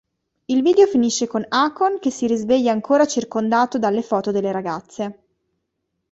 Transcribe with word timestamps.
Il 0.45 0.63
video 0.63 0.87
finisce 0.87 1.27
con 1.27 1.45
Akon 1.47 1.99
che 1.99 2.09
si 2.09 2.25
risveglia 2.25 2.71
ancora 2.71 3.05
circondato 3.05 3.77
dalle 3.77 4.01
foto 4.01 4.31
delle 4.31 4.51
ragazze. 4.51 5.19